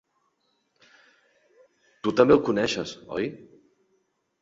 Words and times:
Tu 2.01 2.17
també 2.23 2.37
el 2.39 2.43
coneixies, 2.51 2.99
oi? 3.19 3.33